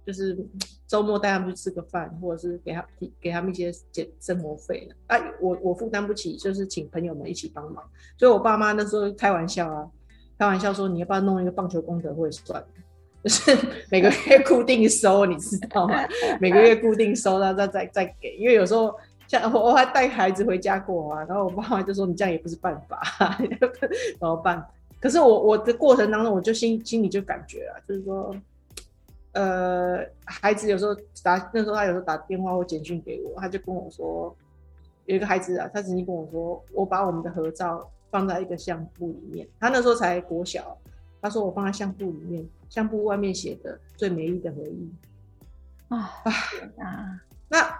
[0.07, 0.39] 就是
[0.87, 2.87] 周末带他们去吃个饭，或者是给他
[3.21, 4.95] 给他们一些减生活费的。
[5.15, 7.85] 啊，我我负担不起，就是请朋友们一起帮忙。
[8.17, 9.91] 所以我爸妈那时候开玩笑啊，
[10.39, 12.67] 开玩笑说，你要不要弄一个棒球功德会算了？
[13.25, 13.57] 就是
[13.91, 15.95] 每个月固定收，你知道吗？
[16.39, 18.37] 每个月固定收，然后再再再给。
[18.37, 18.95] 因为有时候
[19.27, 23.01] 像我，我还带孩子回家过啊，然后我爸妈就说：“你这样也不是办法，
[24.21, 24.63] 怎么办？”
[25.01, 28.37] 可是我我的过程当中，我就心心里就感觉啊，就是说，
[29.33, 34.37] 呃，孩子有时候打那时候他有时候打电话或简讯给我，他就跟我说，
[35.07, 39.49] 有一个孩子啊，他曾经跟我说，我把我们的合照放在一个相簿里面。
[39.59, 40.77] 他那时候才国小，
[41.25, 42.47] 他说我放在相簿里面。
[42.69, 44.91] 相簿外面写的最美丽的回忆
[45.89, 46.11] 啊
[46.77, 47.25] 啊！
[47.49, 47.79] 那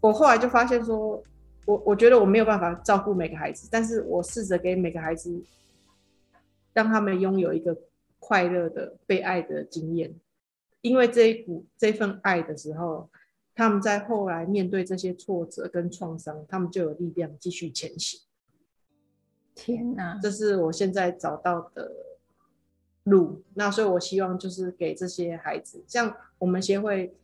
[0.00, 1.20] 我后来就发现说，
[1.64, 5.42] 我我觉得我没有办法照顾每个孩子，但是我试着给每个孩子，
[6.74, 7.76] 让他们拥有一个
[8.18, 10.14] 快乐的被爱的经验，
[10.82, 13.08] 因为这一股这份爱的时候，
[13.54, 18.20] 他们在后来面对这些挫折跟创伤，他们就有力量继续前行。
[19.54, 21.90] 天哪，这是我现在找到的。
[23.04, 27.14] 路，那所以，我希望就是给这些孩子，像我们协会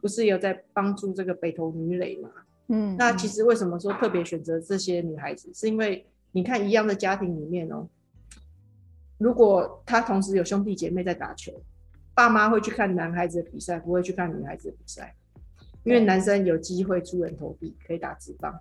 [0.00, 2.28] 不是有在帮助这个北投女垒嘛？
[2.66, 7.86] 嗯，那其实为什么说特别选择这些女孩子，是因为你看一样的家庭里面哦，
[9.16, 11.52] 如果他同时有兄弟姐妹在打球，
[12.14, 15.14] 爸妈会去看男孩子的比赛，不会去看女孩子的比赛，
[15.84, 18.58] 因为男生有机会出人头地，可以打职棒，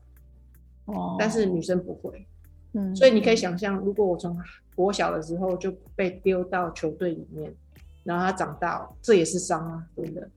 [0.86, 2.28] 哦，但是女生不会。
[2.74, 4.38] 嗯，所以你可以想象，如果我从
[4.76, 7.54] 国小的时候就被丢到球队里面，
[8.04, 10.28] 然后他长大，这也是伤啊，真的。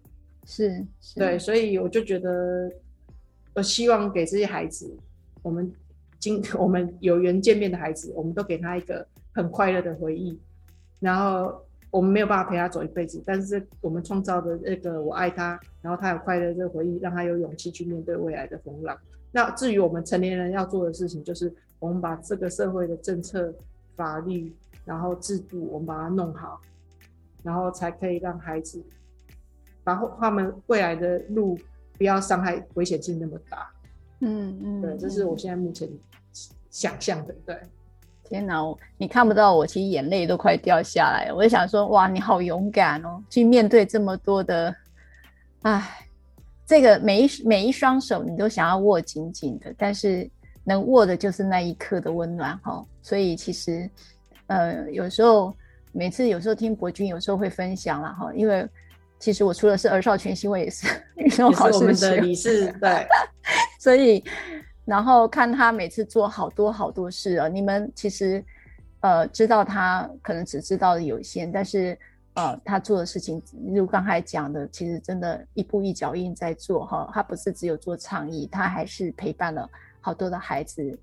[0.47, 2.70] 是，是，对，所以我就觉得，
[3.55, 4.95] 我希望给这些孩子，
[5.43, 5.72] 我们
[6.18, 10.39] 今 我们有缘见面的孩子，我们都给他一个很快乐的回忆。
[11.01, 18.99] 然后我们没有办法陪他走一辈子，但是我们创造的那个我爱他，然后他有快乐的这个回忆，让他有勇气去面对未来的风浪。
[19.32, 23.53] 那至于我们成年人要做的事情，就是我们把这个社会的政策、
[23.97, 24.55] 法律，
[24.85, 26.61] 然后制度，我们把它弄好，
[27.43, 28.83] 然后才可以让孩子
[29.85, 31.59] 然后他们未来的路
[31.99, 33.70] 不要伤害危险性那么大。
[34.20, 35.89] 嗯嗯，对，这是我现在目前
[36.70, 37.35] 想象的。
[37.45, 37.61] 对，
[38.25, 38.62] 天哪，
[38.97, 41.35] 你看不到我，其实眼泪都快掉下来了。
[41.35, 44.75] 我就想说，哇，你好勇敢哦，去面对这么多的，
[45.62, 46.01] 唉。
[46.66, 50.27] 这个每一每一双手你都想要握紧紧的，但是
[50.65, 52.85] 能握的就是那一刻的温暖哈。
[53.03, 53.89] 所以其实，
[54.49, 55.55] 呃，有时候
[55.93, 58.69] 每次有时候听博君有时候会分享了哈，因为
[59.19, 60.87] 其实我除了是儿少全新，我也是
[61.17, 63.07] 运动好事的理事，对，
[63.79, 64.25] 所以
[64.85, 68.45] 然后看他每次做好多好多事啊，你们其实
[69.01, 71.97] 呃知道他可能只知道的有限，但是。
[72.37, 73.41] 呃，他做的事情，
[73.73, 77.09] 如刚才讲的，其实真的一步一脚印在做哈。
[77.15, 79.71] 他不是只有做倡议，他还是陪伴了
[80.05, 80.98] 好多的孩子，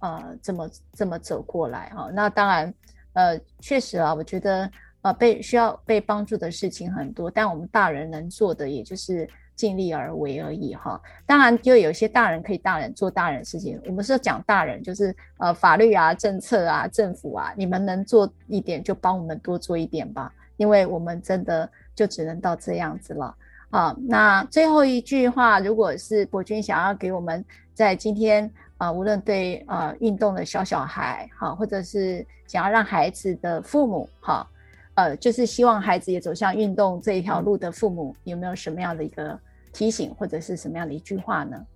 [0.00, 2.10] 呃，这么这么走过来哈。
[2.12, 2.74] 那当然，
[3.14, 9.26] 呃，确实啊，我觉得呃，被需要被帮助的事情很多，但我们大人能做的，也就是
[9.56, 11.00] 尽力而为而已哈。
[11.24, 13.80] 当然，就有些大人可以大人做大人事情。
[13.86, 20.30] 我们是讲大人，就是呃，法律啊、政策啊、政府啊，你们能做一点，就帮我们多做一点吧。
[20.58, 23.34] 因为我们真的就只能到这样子了
[23.70, 23.96] 啊！
[24.06, 27.44] 那最后一句话，如果是博君想要给我们
[27.74, 34.46] 在今天啊，无论对啊运动的小小孩哈，或者是想要让孩子的父母哈，
[34.94, 39.38] 呃，就是希望孩子也走向运动这一条路的父母，有没有什么样的一个
[39.72, 41.66] 提醒，或者是什么样的一句话呢？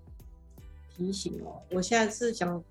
[0.95, 2.63] 提醒哦，我现在是想，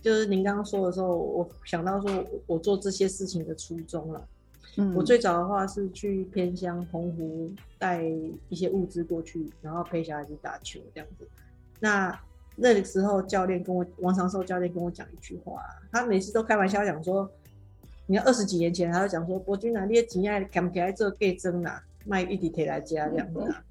[0.00, 4.28] 就是您刚刚说的时候，我想到说我做这些事情的初衷了。
[4.76, 8.02] 嗯，我最早的话是去偏乡澎湖带
[8.48, 11.28] 一些物资过去，然后陪小孩子打球这样子。
[11.78, 12.18] 那
[12.56, 17.28] 那个时候教练跟我王长寿教练跟我讲一句话，他每次都开玩笑讲说，
[18.06, 23.62] 你看二十几年前他就讲说，博君啊，你的钱爱看不起来做计争呐，卖一滴铁来加这样子啊。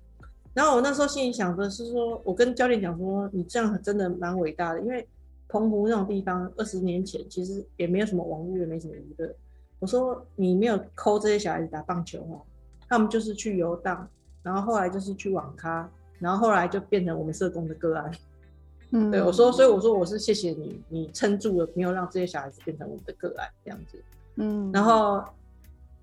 [0.53, 5.07] 然后我那时候心里想的是说，我跟教练讲说，你这样真的蛮伟大的，因为
[5.47, 9.33] 澎湖那种地方二十年前其实也没有什么网络，也没什么娱乐。
[9.79, 12.41] 我说你没有抠这些小孩子打棒球哦，
[12.89, 14.07] 他们就是去游荡，
[14.43, 18.11] 然后后来就是去网咖，然后后来就变成我们社工的个案。
[18.91, 24.03] 嗯，对我说，所以我说我是谢谢你，你撑住了，没有让这些小孩子变成我们的个案这样子。
[24.35, 25.23] 嗯，然后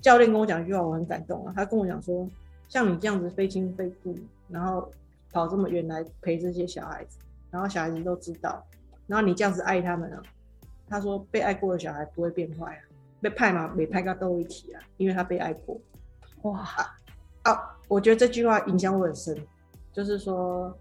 [0.01, 1.53] 教练跟我讲一句话，我很感动啊。
[1.55, 2.29] 他跟我讲说，
[2.69, 4.15] 像你这样子非亲非故，
[4.49, 4.91] 然后
[5.33, 7.19] 跑这么远来陪这些小孩子，
[7.51, 8.65] 然后小孩子都知道，
[9.07, 10.23] 然后你这样子爱他们啊。
[10.89, 12.81] 他说被爱过的小孩不会变坏啊。
[13.21, 15.77] 被派嘛，每派到都一起啊，因为他被爱过。
[16.43, 16.65] 哇
[17.43, 17.77] 啊！
[17.89, 19.37] 我觉得这句话影响我很深，
[19.93, 20.73] 就是说，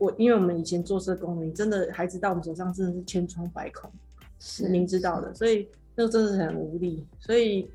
[0.00, 3.92] 我因为我们以前做社工，你真的孩子到我们手上真的是千疮百孔，
[4.38, 7.06] 是您知道的，所以那个真的是很无力。
[7.18, 7.70] 所以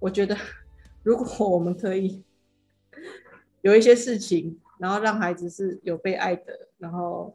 [0.00, 0.36] 我觉得，
[1.04, 2.22] 如果我们可以
[3.62, 7.34] 有一些事情，然后让孩子是有被爱的，然后。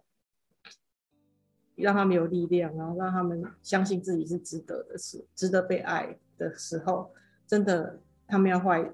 [1.78, 7.12] 让他们有力量，然后让他们相信自己是值得的，是值得被爱的时候，
[7.46, 8.90] 真的他们要坏，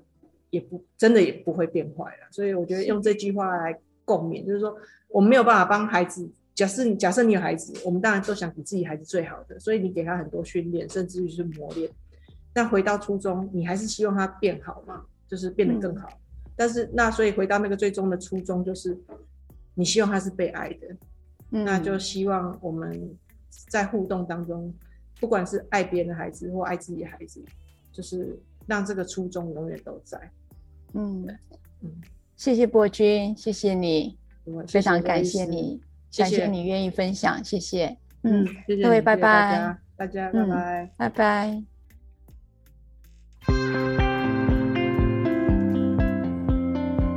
[0.49, 2.27] 也不真的也不会变坏了。
[2.31, 3.79] 所以我觉得用这句话来
[4.17, 4.75] 共勉，就是说
[5.09, 6.29] 我们没有办法帮孩子。
[6.53, 11.89] 假设假设你有孩子，我们当然都想给自己孩子最好的，所以你给他很多训练，甚至于是磨练。
[12.53, 16.09] 但回到初衷，你还是希望他变好嘛，就是变得更好。
[16.11, 18.95] 嗯、但是那所以回到那个最终的初衷，就是
[19.73, 20.87] 你希望他是被爱的。
[21.49, 23.17] 那就希望我们
[23.69, 24.73] 在互动当中，
[25.19, 27.41] 不管是爱别人的孩子或爱自己的孩子，
[27.91, 28.37] 就是
[28.67, 30.19] 让这个初衷永远都在。
[30.93, 31.25] 嗯
[31.81, 31.89] 嗯，
[32.41, 34.17] 谢谢博君，谢谢你，
[34.67, 35.79] 非常感谢你，
[36.09, 37.95] 谢谢你愿意分享，谢谢。
[38.23, 41.63] 嗯，谢谢各位，拜拜，大家拜拜，拜拜。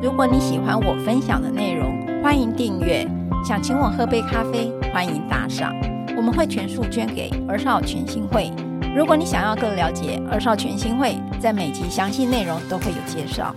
[0.02, 3.08] 如果你喜欢我分享的内容，欢迎订阅。
[3.42, 5.74] 想请我喝杯咖啡，欢迎打赏，
[6.18, 8.52] 我们会全数捐给儿少全心会。
[8.94, 13.56] 如果你想要更了解儿少全心会，在每集详细内容都会有介绍。